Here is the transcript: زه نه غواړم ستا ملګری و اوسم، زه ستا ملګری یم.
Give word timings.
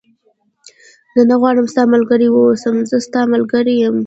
زه 1.15 1.21
نه 1.29 1.35
غواړم 1.41 1.65
ستا 1.73 1.83
ملګری 1.93 2.27
و 2.29 2.37
اوسم، 2.47 2.75
زه 2.89 2.97
ستا 3.07 3.21
ملګری 3.33 3.75
یم. 3.83 3.97